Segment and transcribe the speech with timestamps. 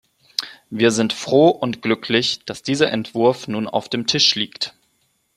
[0.71, 4.73] Wir sind froh und glücklich, dass dieser Entwurf nun auf dem Tisch liegt.